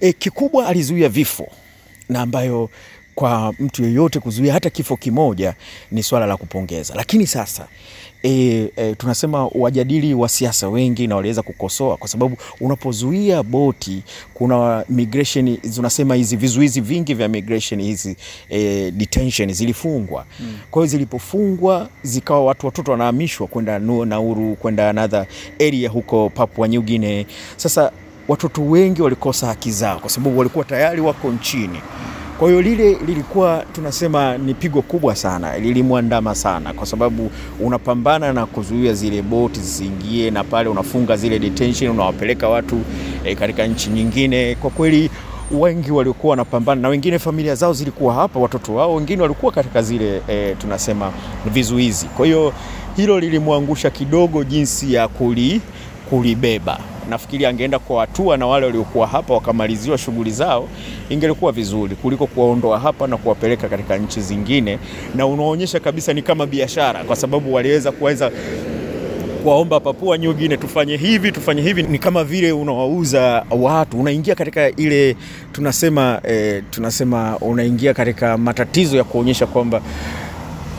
e, 0.00 0.12
kikubwa 0.12 0.66
alizuia 0.66 1.08
vifo 1.08 1.48
na 2.08 2.20
ambayo 2.20 2.70
kwa 3.16 3.54
mtu 3.58 3.84
yeyote 3.84 4.20
kuzuia 4.20 4.52
hata 4.52 4.70
kifo 4.70 4.96
kimoja 4.96 5.54
ni 5.92 6.02
swala 6.02 6.26
la 6.26 6.36
kupongeza. 6.36 6.94
Lakini 6.94 7.26
sasa 7.26 7.66
e, 8.22 8.30
e, 8.76 8.94
tunasema 8.94 9.46
wajadili 9.46 10.14
wa 10.14 10.28
siasa 10.28 10.68
wengi 10.68 11.06
na 11.06 11.16
waliweza 11.16 11.42
kukosoa 11.42 11.96
kwa 11.96 12.08
sababu 12.08 12.36
unapozuia 12.60 13.42
boti, 13.42 14.02
kuna 14.34 14.84
migration, 14.88 15.56
tunasema 15.74 16.14
hizi 16.14 16.36
vizuizi 16.36 16.80
vingi 16.80 17.14
vya 17.14 17.28
migration 17.28 17.82
hizi 17.82 18.16
e, 18.50 18.90
detention 18.90 19.52
zilifungwa 19.52 20.24
mm. 20.40 20.58
Kwa 20.70 20.82
hiyo 20.82 20.90
zilipofungwa 20.90 21.88
zikawa 22.02 22.44
watu 22.44 22.66
watoto 22.66 22.90
wanahamishwa 22.92 23.46
kwenda 23.46 23.78
Nauru 23.78 24.54
kwenda 24.56 24.90
another 24.90 25.26
area 25.60 25.90
huko 25.90 26.30
Papua 26.30 26.68
New 26.68 26.82
Guinea. 26.82 27.24
Sasa 27.56 27.92
watoto 28.28 28.62
wengi 28.62 29.02
walikosa 29.02 29.46
haki 29.46 29.70
zao 29.70 29.98
kwa 29.98 30.10
sababu 30.10 30.38
walikuwa 30.38 30.64
tayari 30.64 31.00
wako 31.00 31.28
nchini. 31.32 31.80
Kwa 32.38 32.48
hiyo 32.48 32.62
lile 32.62 32.98
lilikuwa 33.06 33.64
tunasema 33.72 34.38
ni 34.38 34.54
pigo 34.54 34.82
kubwa 34.82 35.16
sana, 35.16 35.58
lilimwandama 35.58 36.34
sana, 36.34 36.72
kwa 36.72 36.86
sababu 36.86 37.30
unapambana 37.60 38.32
na 38.32 38.46
kuzuia 38.46 38.92
zile 38.94 39.22
boti 39.22 39.60
zisiingie, 39.60 40.30
na 40.30 40.44
pale 40.44 40.68
unafunga 40.68 41.16
zile 41.16 41.38
detention, 41.38 41.90
unawapeleka 41.90 42.48
watu 42.48 42.80
e, 43.24 43.34
katika 43.34 43.66
nchi 43.66 43.90
nyingine. 43.90 44.54
Kwa 44.54 44.70
kweli 44.70 45.10
wengi 45.50 45.90
waliokuwa 45.92 46.30
wanapambana 46.30 46.80
na 46.80 46.88
wengine 46.88 47.18
familia 47.18 47.54
zao 47.54 47.72
zilikuwa 47.72 48.14
hapa, 48.14 48.40
watoto 48.40 48.74
wao 48.74 48.94
wengine 48.94 49.22
walikuwa 49.22 49.52
katika 49.52 49.82
zile 49.82 50.22
e, 50.28 50.54
tunasema 50.54 51.12
vizuizi. 51.52 52.06
Kwa 52.06 52.26
hiyo 52.26 52.52
hilo 52.96 53.20
lilimwangusha 53.20 53.90
kidogo 53.90 54.44
jinsi 54.44 54.94
ya 54.94 55.08
kuli, 55.08 55.60
kulibeba 56.10 56.78
nafikiri 57.10 57.46
angeenda 57.46 57.78
kwa 57.78 58.00
hatua 58.00 58.36
na 58.36 58.46
wale 58.46 58.66
waliokuwa 58.66 59.06
hapa 59.06 59.34
wakamaliziwa 59.34 59.98
shughuli 59.98 60.30
zao, 60.30 60.68
ingelikuwa 61.08 61.52
vizuri 61.52 61.96
kuliko 61.96 62.26
kuwaondoa 62.26 62.78
hapa 62.78 63.06
na 63.06 63.16
kuwapeleka 63.16 63.68
katika 63.68 63.96
nchi 63.98 64.20
zingine, 64.20 64.78
na 65.14 65.26
unaonyesha 65.26 65.80
kabisa 65.80 66.12
ni 66.12 66.22
kama 66.22 66.46
biashara, 66.46 67.04
kwa 67.04 67.16
sababu 67.16 67.54
waliweza 67.54 67.92
kuweza 67.92 68.30
kuwaomba 69.42 69.80
Papua 69.80 70.16
New 70.18 70.32
Guinea 70.34 70.56
tufanye 70.56 70.96
hivi 70.96 71.32
tufanye 71.32 71.62
hivi. 71.62 71.82
Ni 71.82 71.98
kama 71.98 72.24
vile 72.24 72.52
unawauza 72.52 73.44
watu, 73.50 74.00
unaingia 74.00 74.34
katika 74.34 74.70
ile 74.70 75.16
tunasema 75.52 76.20
eh, 76.24 76.62
tunasema 76.70 77.38
unaingia 77.38 77.94
katika 77.94 78.38
matatizo 78.38 78.96
ya 78.96 79.04
kuonyesha 79.04 79.46
kwamba 79.46 79.80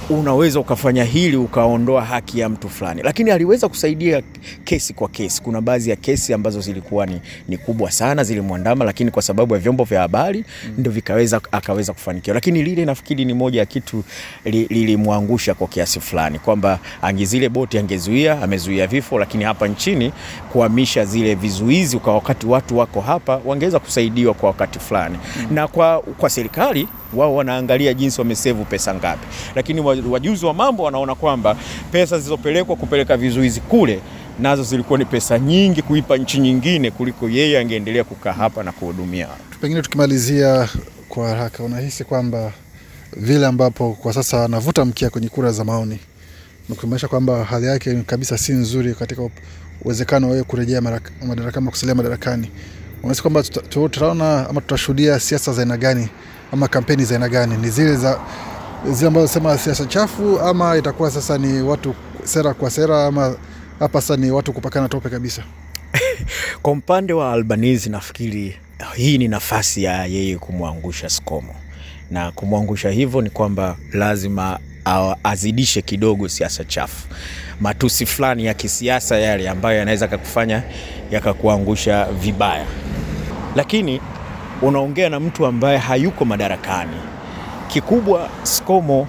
unaweza 0.10 0.60
ukafanya 0.60 1.04
hili 1.04 1.38
ukaondoa 1.38 2.02
haki 2.06 2.40
ya 2.40 2.50
mtu 2.50 2.70
fulani, 2.70 3.02
lakini 3.04 3.32
aliweza 3.32 3.70
kusaidia 3.70 4.22
kesi 4.64 4.94
kwa 4.94 5.10
kesi. 5.10 5.42
Kuna 5.42 5.62
baadhi 5.62 5.90
ya 5.90 5.96
kesi 5.96 6.34
ambazo 6.34 6.62
zilikuwa 6.62 7.06
ni, 7.06 7.22
ni 7.48 7.58
kubwa 7.58 7.92
sana 7.92 8.24
zilimwandama, 8.24 8.86
lakini 8.86 9.12
kwa 9.12 9.22
sababu 9.22 9.54
ya 9.54 9.60
vyombo 9.60 9.84
vya 9.84 10.02
habari 10.02 10.46
mm. 10.66 10.74
ndio 10.78 10.92
vikaweza 10.92 11.42
akaweza 11.52 11.94
kufanikiwa. 11.94 12.34
Lakini 12.34 12.64
lile 12.64 12.86
nafikiri 12.86 13.26
ni 13.26 13.34
moja 13.34 13.60
ya 13.60 13.66
kitu 13.66 14.04
lilimwangusha 14.46 15.52
li 15.52 15.58
kwa 15.58 15.68
kiasi 15.68 16.00
fulani, 16.00 16.40
kwamba 16.40 16.80
angezile 17.02 17.50
boti 17.50 17.78
angezuia, 17.78 18.42
amezuia 18.42 18.88
vifo, 18.88 19.20
lakini 19.20 19.44
hapa 19.44 19.68
nchini 19.68 20.12
kuhamisha 20.52 21.06
zile 21.06 21.36
vizuizi 21.36 21.98
kwa 21.98 22.14
wakati 22.14 22.48
watu 22.48 22.78
wako 22.78 23.02
hapa 23.02 23.42
wangeweza 23.46 23.80
kusaidiwa 23.80 24.34
kwa 24.34 24.50
wakati 24.50 24.80
fulani 24.80 25.18
mm. 25.38 25.48
na 25.56 25.68
kwa, 25.68 26.00
kwa 26.02 26.30
serikali 26.30 26.88
wao 27.14 27.36
wanaangalia 27.36 27.94
jinsi 27.94 28.22
wamesevu 28.22 28.66
pesa 28.66 28.94
ngapi, 28.96 29.28
lakini 29.56 29.82
wajuzi 29.82 30.46
wa 30.46 30.54
mambo 30.54 30.84
wanaona 30.84 31.16
kwamba 31.16 31.56
pesa 31.92 32.18
zilizopelekwa 32.18 32.76
kupeleka 32.76 33.18
vizuizi 33.18 33.62
kule 33.62 34.00
nazo 34.40 34.64
zilikuwa 34.64 35.00
ni 35.00 35.06
pesa 35.06 35.40
nyingi 35.40 35.82
kuipa 35.82 36.18
nchi 36.18 36.40
nyingine 36.40 36.92
kuliko 36.92 37.30
yeye 37.30 37.60
angeendelea 37.60 38.04
kukaa 38.04 38.32
hapa 38.34 38.64
na 38.64 38.72
kuhudumia 38.72 39.28
watu. 39.28 39.60
Pengine 39.62 39.82
tukimalizia 39.82 40.70
kwa 41.10 41.30
haraka, 41.30 41.64
unahisi 41.64 42.04
kwamba 42.04 42.52
vile 43.16 43.46
ambapo 43.46 43.94
kwa 43.94 44.14
sasa 44.14 44.46
anavuta 44.46 44.86
mkia 44.86 45.10
kwenye 45.10 45.30
kura 45.30 45.52
za 45.52 45.64
maoni 45.64 46.00
nakumaanisha 46.70 47.08
kwamba 47.08 47.44
hali 47.44 47.66
yake 47.66 47.96
kabisa 48.06 48.38
si 48.38 48.52
nzuri 48.54 48.94
katika 48.96 49.30
uwezekano 49.82 50.30
wewe 50.30 50.44
kurejea 50.44 50.82
madarakani 50.82 51.58
ama 51.58 51.72
kusalia 51.72 51.96
madarakani, 51.96 52.52
unahisi 53.04 53.22
kwamba 53.22 53.44
tutaona 53.44 54.50
ama 54.50 54.62
tutashuhudia 54.62 55.20
siasa 55.20 55.54
za 55.54 55.62
aina 55.62 55.78
gani 55.78 56.10
ama 56.54 56.68
kampeni 56.68 57.06
za 57.06 57.16
aina 57.16 57.30
gani? 57.30 57.58
Ni 57.58 57.70
zile 57.70 57.96
za 57.96 58.20
zile 58.92 59.08
ambazo 59.08 59.27
sema 59.27 59.58
siasa 59.58 59.86
chafu, 59.86 60.39
ama 60.39 60.77
itakuwa 60.77 61.12
sasa 61.12 61.38
ni 61.38 61.62
watu 61.62 61.96
sera 62.24 62.54
kwa 62.54 62.70
sera, 62.70 63.06
ama 63.06 63.36
hapa 63.80 64.01
sasa 64.01 64.18
ni 64.18 64.32
watu 64.32 64.54
kupakana 64.54 64.89
tope 64.89 65.10
kabisa? 65.10 65.44
Kwa 66.62 66.74
upande 66.74 67.13
wa 67.13 67.32
Albanese 67.34 67.89
nafikiri 67.89 68.58
hii 68.96 69.18
ni 69.18 69.27
nafasi 69.27 69.84
ya 69.84 70.06
yeye 70.06 70.38
kumwangusha 70.38 71.10
Skomo, 71.10 71.56
na 72.12 72.32
kumwangusha 72.32 72.89
hivyo 72.89 73.22
ni 73.22 73.30
kwamba 73.30 73.77
lazima 73.94 74.60
azidishe 75.24 75.82
kidogo 75.82 76.30
siasa 76.30 76.63
chafu. 76.63 77.08
matusi 77.62 78.06
fulani 78.06 78.46
ya 78.46 78.54
kisiasa 78.54 79.18
yale 79.20 79.50
ambayo 79.50 79.77
yanaweza 79.80 80.08
kakufanya 80.08 80.63
yakakuangusha 81.12 82.06
vibaya, 82.06 82.66
lakini 83.56 84.01
unaongea 84.62 85.10
na 85.10 85.20
mtu 85.20 85.46
ambaye 85.46 85.78
hayuko 85.78 86.26
madarakani. 86.26 86.98
Kikubwa 87.68 88.30
SCOMO 88.44 89.08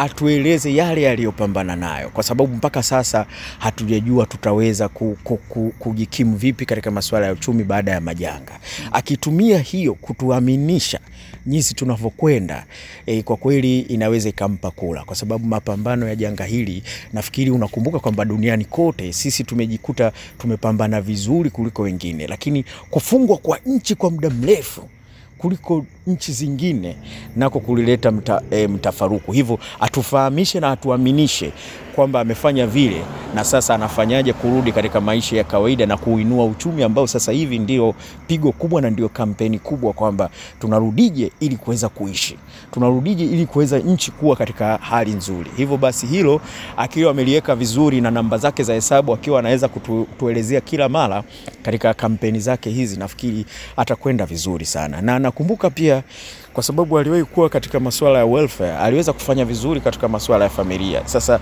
atueleze 0.00 0.74
yale 0.74 1.02
yaliyopambana 1.02 1.76
nayo, 1.76 2.08
kwa 2.08 2.22
sababu 2.22 2.54
mpaka 2.54 2.82
sasa 2.82 3.26
hatujajua 3.58 4.26
tutaweza 4.26 4.88
ku, 4.88 5.18
ku, 5.24 5.36
ku, 5.36 5.72
kujikimu 5.78 6.36
vipi 6.36 6.66
katika 6.66 6.90
masuala 6.90 7.26
ya 7.26 7.32
uchumi 7.32 7.64
baada 7.64 7.92
ya 7.92 8.00
majanga. 8.00 8.60
Akitumia 8.92 9.58
hiyo 9.58 9.94
kutuaminisha 9.94 11.00
jinsi 11.46 11.74
tunavyokwenda, 11.74 12.66
e, 13.06 13.22
kwa 13.22 13.36
kweli 13.36 13.80
inaweza 13.80 14.28
ikampa 14.28 14.70
kula, 14.70 15.04
kwa 15.04 15.16
sababu 15.16 15.46
mapambano 15.46 16.08
ya 16.08 16.16
janga 16.16 16.44
hili, 16.44 16.82
nafikiri 17.12 17.50
unakumbuka 17.50 17.98
kwamba 17.98 18.24
duniani 18.24 18.64
kote 18.64 19.12
sisi 19.12 19.44
tumejikuta 19.44 20.12
tumepambana 20.38 21.00
vizuri 21.00 21.50
kuliko 21.50 21.82
wengine, 21.82 22.26
lakini 22.26 22.64
kufungwa 22.90 23.36
kwa 23.36 23.58
nchi 23.66 23.94
kwa 23.94 24.10
muda 24.10 24.30
mrefu 24.30 24.88
kuliko 25.38 25.86
nchi 26.06 26.32
zingine 26.32 26.96
nako 27.36 27.60
kulileta 27.60 28.10
mta, 28.10 28.42
e, 28.50 28.66
mtafaruku. 28.66 29.32
Hivyo 29.32 29.58
atufahamishe 29.80 30.60
na 30.60 30.70
atuaminishe 30.70 31.52
kwamba 31.94 32.20
amefanya 32.20 32.66
vile 32.66 33.02
na 33.34 33.44
sasa 33.44 33.74
anafanyaje 33.74 34.32
kurudi 34.32 34.72
katika 34.72 35.00
maisha 35.00 35.36
ya 35.36 35.44
kawaida 35.44 35.86
na 35.86 35.96
kuinua 35.96 36.44
uchumi 36.44 36.82
ambao 36.82 37.06
sasa 37.06 37.32
hivi 37.32 37.58
ndio 37.58 37.94
pigo 38.26 38.52
kubwa 38.52 38.82
na 38.82 38.90
ndio 38.90 39.08
kampeni 39.08 39.58
kubwa, 39.58 39.92
kwamba 39.92 40.30
tunarudije 40.60 41.32
ili 41.40 41.56
kuweza 41.56 41.88
kuishi, 41.88 42.36
tunarudije 42.70 43.24
ili 43.24 43.46
kuweza 43.46 43.78
nchi 43.78 44.10
kuwa 44.10 44.36
katika 44.36 44.76
hali 44.76 45.10
nzuri. 45.12 45.50
Hivyo 45.56 45.76
basi 45.76 46.06
hilo 46.06 46.40
akiwa 46.76 47.10
ameliweka 47.10 47.56
vizuri 47.56 48.00
na 48.00 48.10
namba 48.10 48.38
zake 48.38 48.62
za 48.62 48.74
hesabu 48.74 49.12
akiwa 49.14 49.38
anaweza 49.38 49.68
kutuelezea 49.68 50.60
kila 50.60 50.88
mara 50.88 51.24
katika 51.62 51.94
kampeni 51.94 52.40
zake 52.40 52.70
hizi, 52.70 52.96
nafikiri 52.98 53.46
atakwenda 53.76 54.26
vizuri 54.26 54.66
sana, 54.66 55.00
na 55.02 55.18
nakumbuka 55.18 55.70
pia 55.70 55.99
kwa 56.52 56.62
sababu 56.62 56.98
aliwahi 56.98 57.24
kuwa 57.24 57.48
katika 57.48 57.80
masuala 57.80 58.18
ya 58.18 58.24
welfare, 58.26 58.76
aliweza 58.76 59.12
kufanya 59.12 59.44
vizuri 59.44 59.80
katika 59.80 60.08
masuala 60.08 60.44
ya 60.44 60.50
familia. 60.50 61.02
Sasa 61.08 61.40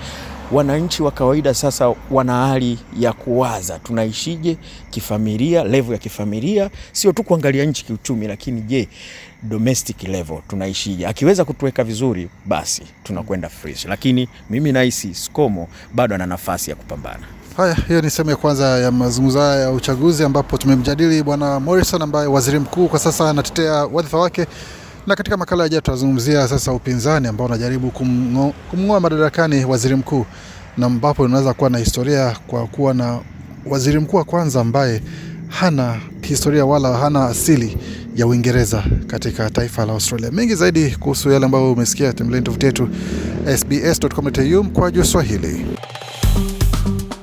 wananchi 0.53 1.03
wa 1.03 1.11
kawaida 1.11 1.55
sasa 1.55 1.95
wana 2.11 2.47
hali 2.47 2.79
ya 2.99 3.13
kuwaza 3.13 3.79
tunaishije 3.79 4.57
kifamilia, 4.91 5.65
level 5.65 5.93
ya 5.93 5.99
kifamilia, 5.99 6.71
sio 6.93 7.13
tu 7.13 7.23
kuangalia 7.23 7.65
nchi 7.65 7.85
kiuchumi, 7.85 8.27
lakini 8.27 8.61
je, 8.61 8.89
domestic 9.43 10.03
level 10.03 10.39
tunaishije? 10.49 11.07
Akiweza 11.07 11.45
kutuweka 11.45 11.85
vizuri, 11.85 12.29
basi 12.47 12.83
tunakwenda 13.05 13.49
fresh, 13.49 13.85
lakini 13.85 14.29
mimi 14.51 14.73
nahisi 14.73 15.15
Skomo 15.15 15.69
bado 15.95 16.15
ana 16.15 16.27
nafasi 16.27 16.71
ya 16.71 16.77
kupambana. 16.77 17.38
Haya, 17.59 17.75
hiyo 17.89 18.01
ni 18.03 18.11
sehemu 18.11 18.31
ya 18.31 18.37
kwanza 18.37 18.65
ya 18.79 18.93
mazungumzo 18.93 19.41
haya 19.41 19.61
ya 19.61 19.71
uchaguzi, 19.71 20.25
ambapo 20.25 20.59
tumemjadili 20.59 21.23
Bwana 21.23 21.61
Morrison 21.61 22.03
ambaye 22.03 22.27
waziri 22.27 22.59
mkuu 22.59 22.89
kwa 22.89 22.99
sasa 22.99 23.31
anatetea 23.31 23.73
wadhifa 23.73 24.19
wake, 24.19 24.47
na 25.07 25.17
katika 25.17 25.37
makala 25.37 25.63
yajayo 25.63 25.81
tutazungumzia 25.81 26.49
sasa 26.49 26.73
upinzani 26.73 27.29
ambao 27.29 27.47
unajaribu 27.47 27.89
kumng'o- 27.89 28.53
kumng'oa 28.71 29.01
madarakani 29.01 29.65
waziri 29.65 29.95
mkuu, 29.97 30.27
na 30.77 30.87
ambapo 30.87 31.23
unaweza 31.23 31.55
kuwa 31.55 31.71
na 31.71 31.79
historia 31.79 32.37
kwa 32.47 32.67
kuwa 32.67 32.95
na 32.95 33.19
waziri 33.67 33.99
mkuu 34.01 34.17
wa 34.17 34.25
kwanza 34.25 34.61
ambaye 34.61 35.03
hana 35.49 35.97
historia 36.23 36.65
wala 36.67 36.97
hana 36.97 37.25
asili 37.27 37.77
ya 38.17 38.27
Uingereza 38.27 38.83
katika 39.07 39.51
taifa 39.51 39.87
la 39.87 39.93
Australia. 39.93 40.31
Mengi 40.31 40.55
zaidi 40.55 40.91
kuhusu 40.91 41.31
yale 41.31 41.45
ambayo 41.47 41.73
umesikia, 41.73 42.13
tembeleni 42.13 42.45
tovuti 42.45 42.67
yetu 42.67 42.89
sbs.com.au 43.59 44.91
juu 44.91 45.05
Swahili. 45.05 45.67